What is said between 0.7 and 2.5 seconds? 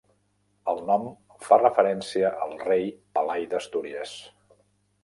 El nom fa referència